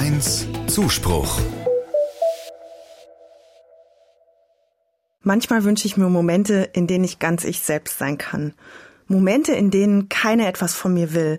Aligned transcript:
1 0.00 0.46
Zuspruch. 0.66 1.38
Manchmal 5.22 5.64
wünsche 5.64 5.86
ich 5.86 5.98
mir 5.98 6.08
Momente, 6.08 6.70
in 6.72 6.86
denen 6.86 7.04
ich 7.04 7.18
ganz 7.18 7.44
ich 7.44 7.60
selbst 7.60 7.98
sein 7.98 8.16
kann. 8.16 8.54
Momente, 9.08 9.52
in 9.52 9.70
denen 9.70 10.08
keiner 10.08 10.48
etwas 10.48 10.74
von 10.74 10.94
mir 10.94 11.12
will, 11.12 11.38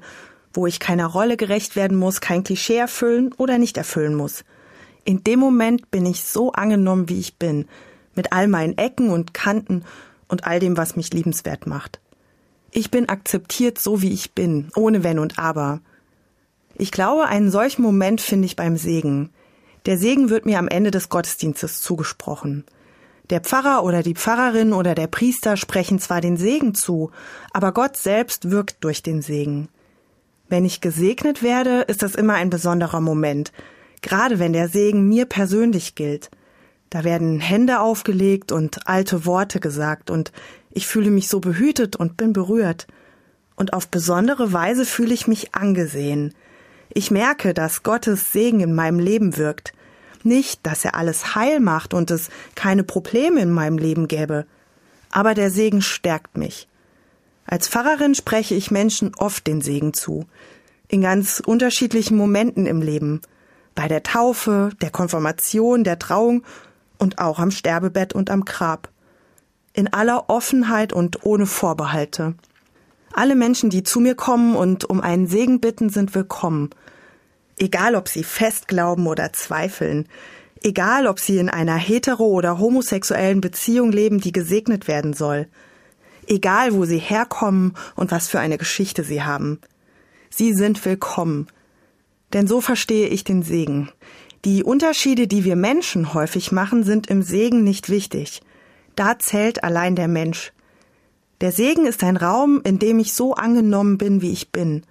wo 0.53 0.67
ich 0.67 0.79
keiner 0.79 1.07
Rolle 1.07 1.37
gerecht 1.37 1.75
werden 1.75 1.97
muss, 1.97 2.21
kein 2.21 2.43
Klischee 2.43 2.75
erfüllen 2.75 3.33
oder 3.35 3.57
nicht 3.57 3.77
erfüllen 3.77 4.13
muss. 4.13 4.45
In 5.05 5.23
dem 5.23 5.39
Moment 5.39 5.89
bin 5.89 6.05
ich 6.05 6.23
so 6.23 6.51
angenommen, 6.51 7.09
wie 7.09 7.19
ich 7.19 7.37
bin, 7.37 7.65
mit 8.13 8.31
all 8.31 8.47
meinen 8.47 8.77
Ecken 8.77 9.09
und 9.09 9.33
Kanten 9.33 9.85
und 10.27 10.45
all 10.45 10.59
dem, 10.59 10.77
was 10.77 10.95
mich 10.95 11.11
liebenswert 11.11 11.65
macht. 11.65 11.99
Ich 12.69 12.91
bin 12.91 13.09
akzeptiert 13.09 13.79
so, 13.79 14.03
wie 14.03 14.13
ich 14.13 14.33
bin, 14.33 14.69
ohne 14.75 15.03
Wenn 15.03 15.17
und 15.17 15.39
Aber. 15.39 15.81
Ich 16.81 16.91
glaube, 16.91 17.27
einen 17.27 17.51
solchen 17.51 17.83
Moment 17.83 18.21
finde 18.21 18.47
ich 18.47 18.55
beim 18.55 18.75
Segen. 18.75 19.29
Der 19.85 19.99
Segen 19.99 20.31
wird 20.31 20.47
mir 20.47 20.57
am 20.57 20.67
Ende 20.67 20.89
des 20.89 21.09
Gottesdienstes 21.09 21.79
zugesprochen. 21.79 22.63
Der 23.29 23.39
Pfarrer 23.39 23.83
oder 23.83 24.01
die 24.01 24.15
Pfarrerin 24.15 24.73
oder 24.73 24.95
der 24.95 25.05
Priester 25.05 25.57
sprechen 25.57 25.99
zwar 25.99 26.21
den 26.21 26.37
Segen 26.37 26.73
zu, 26.73 27.11
aber 27.53 27.71
Gott 27.71 27.97
selbst 27.97 28.49
wirkt 28.49 28.83
durch 28.83 29.03
den 29.03 29.21
Segen. 29.21 29.69
Wenn 30.49 30.65
ich 30.65 30.81
gesegnet 30.81 31.43
werde, 31.43 31.81
ist 31.81 32.01
das 32.01 32.15
immer 32.15 32.33
ein 32.33 32.49
besonderer 32.49 32.99
Moment, 32.99 33.51
gerade 34.01 34.39
wenn 34.39 34.51
der 34.51 34.67
Segen 34.67 35.07
mir 35.07 35.25
persönlich 35.25 35.93
gilt. 35.93 36.31
Da 36.89 37.03
werden 37.03 37.39
Hände 37.39 37.79
aufgelegt 37.79 38.51
und 38.51 38.87
alte 38.87 39.27
Worte 39.27 39.59
gesagt 39.59 40.09
und 40.09 40.31
ich 40.71 40.87
fühle 40.87 41.11
mich 41.11 41.29
so 41.29 41.41
behütet 41.41 41.95
und 41.95 42.17
bin 42.17 42.33
berührt. 42.33 42.87
Und 43.55 43.73
auf 43.73 43.87
besondere 43.87 44.51
Weise 44.51 44.83
fühle 44.83 45.13
ich 45.13 45.27
mich 45.27 45.53
angesehen. 45.53 46.33
Ich 46.93 47.09
merke, 47.09 47.53
dass 47.53 47.83
Gottes 47.83 48.33
Segen 48.33 48.59
in 48.59 48.75
meinem 48.75 48.99
Leben 48.99 49.37
wirkt. 49.37 49.73
Nicht, 50.23 50.65
dass 50.65 50.83
er 50.85 50.95
alles 50.95 51.35
heil 51.35 51.59
macht 51.59 51.93
und 51.93 52.11
es 52.11 52.29
keine 52.55 52.83
Probleme 52.83 53.39
in 53.41 53.51
meinem 53.51 53.77
Leben 53.77 54.07
gäbe. 54.07 54.45
Aber 55.09 55.33
der 55.33 55.51
Segen 55.51 55.81
stärkt 55.81 56.37
mich. 56.37 56.67
Als 57.45 57.67
Pfarrerin 57.67 58.13
spreche 58.13 58.55
ich 58.55 58.71
Menschen 58.71 59.13
oft 59.15 59.47
den 59.47 59.61
Segen 59.61 59.93
zu. 59.93 60.25
In 60.89 61.01
ganz 61.01 61.41
unterschiedlichen 61.45 62.17
Momenten 62.17 62.65
im 62.65 62.81
Leben. 62.81 63.21
Bei 63.73 63.87
der 63.87 64.03
Taufe, 64.03 64.71
der 64.81 64.89
Konfirmation, 64.89 65.83
der 65.83 65.97
Trauung 65.97 66.43
und 66.97 67.19
auch 67.19 67.39
am 67.39 67.51
Sterbebett 67.51 68.13
und 68.13 68.29
am 68.29 68.43
Grab. 68.43 68.89
In 69.73 69.91
aller 69.91 70.29
Offenheit 70.29 70.91
und 70.91 71.25
ohne 71.25 71.45
Vorbehalte. 71.45 72.35
Alle 73.13 73.35
Menschen, 73.35 73.69
die 73.69 73.83
zu 73.83 73.99
mir 73.99 74.15
kommen 74.15 74.55
und 74.55 74.89
um 74.89 75.01
einen 75.01 75.27
Segen 75.27 75.59
bitten, 75.59 75.89
sind 75.89 76.15
willkommen. 76.15 76.69
Egal, 77.57 77.95
ob 77.95 78.07
sie 78.07 78.23
fest 78.23 78.67
glauben 78.67 79.05
oder 79.07 79.33
zweifeln. 79.33 80.07
Egal, 80.63 81.07
ob 81.07 81.19
sie 81.19 81.37
in 81.37 81.49
einer 81.49 81.77
hetero- 81.77 82.31
oder 82.31 82.57
homosexuellen 82.57 83.41
Beziehung 83.41 83.91
leben, 83.91 84.21
die 84.21 84.31
gesegnet 84.31 84.87
werden 84.87 85.13
soll. 85.13 85.47
Egal, 86.27 86.73
wo 86.73 86.85
sie 86.85 86.99
herkommen 86.99 87.75
und 87.95 88.11
was 88.11 88.29
für 88.29 88.39
eine 88.39 88.57
Geschichte 88.57 89.03
sie 89.03 89.23
haben. 89.23 89.59
Sie 90.29 90.53
sind 90.53 90.83
willkommen. 90.85 91.47
Denn 92.31 92.47
so 92.47 92.61
verstehe 92.61 93.07
ich 93.07 93.23
den 93.23 93.43
Segen. 93.43 93.91
Die 94.45 94.63
Unterschiede, 94.63 95.27
die 95.27 95.43
wir 95.43 95.55
Menschen 95.55 96.13
häufig 96.13 96.51
machen, 96.51 96.83
sind 96.83 97.07
im 97.07 97.21
Segen 97.21 97.63
nicht 97.63 97.89
wichtig. 97.89 98.41
Da 98.95 99.19
zählt 99.19 99.63
allein 99.63 99.95
der 99.95 100.07
Mensch. 100.07 100.53
Der 101.41 101.51
Segen 101.51 101.87
ist 101.87 102.03
ein 102.03 102.17
Raum, 102.17 102.61
in 102.63 102.77
dem 102.77 102.99
ich 102.99 103.13
so 103.13 103.33
angenommen 103.33 103.97
bin, 103.97 104.21
wie 104.21 104.31
ich 104.31 104.51
bin. 104.51 104.83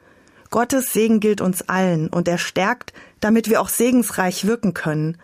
Gottes 0.50 0.92
Segen 0.92 1.20
gilt 1.20 1.40
uns 1.40 1.68
allen 1.68 2.08
und 2.08 2.26
er 2.26 2.38
stärkt, 2.38 2.92
damit 3.20 3.48
wir 3.48 3.60
auch 3.60 3.68
segensreich 3.68 4.46
wirken 4.46 4.74
können, 4.74 5.16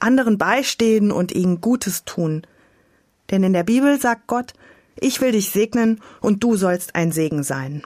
anderen 0.00 0.38
beistehen 0.38 1.12
und 1.12 1.30
ihnen 1.30 1.60
Gutes 1.60 2.04
tun. 2.04 2.42
Denn 3.30 3.44
in 3.44 3.52
der 3.52 3.62
Bibel 3.62 4.00
sagt 4.00 4.26
Gott, 4.26 4.54
ich 4.96 5.20
will 5.20 5.30
dich 5.30 5.50
segnen 5.50 6.00
und 6.20 6.42
du 6.42 6.56
sollst 6.56 6.96
ein 6.96 7.12
Segen 7.12 7.44
sein. 7.44 7.82